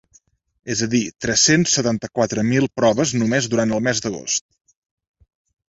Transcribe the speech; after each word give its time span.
És 0.75 0.79
a 0.85 0.87
dir, 0.93 1.01
tres-cents 1.25 1.75
setanta-quatre 1.77 2.47
mil 2.49 2.67
proves 2.81 3.13
només 3.21 3.51
durant 3.55 3.77
el 3.79 3.87
mes 3.91 4.05
d’agost. 4.07 4.49